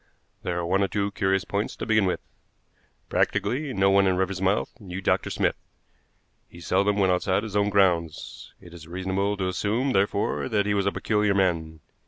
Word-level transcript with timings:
There 0.41 0.57
are 0.57 0.65
one 0.65 0.81
or 0.81 0.87
two 0.87 1.11
curious 1.11 1.45
points 1.45 1.75
to 1.75 1.85
begin 1.85 2.05
with. 2.07 2.21
Practically 3.07 3.71
no 3.71 3.91
one 3.91 4.07
in 4.07 4.17
Riversmouth 4.17 4.69
knew 4.79 4.99
Dr. 4.99 5.29
Smith. 5.29 5.55
He 6.49 6.59
seldom 6.59 6.97
went 6.97 7.13
outside 7.13 7.43
his 7.43 7.55
own 7.55 7.69
grounds. 7.69 8.51
It 8.59 8.73
is 8.73 8.87
reasonable 8.87 9.37
to 9.37 9.47
assume, 9.47 9.91
therefore, 9.93 10.49
that 10.49 10.65
he 10.65 10.73
was 10.73 10.87
a 10.87 10.91
peculiar 10.91 11.35
man. 11.35 11.81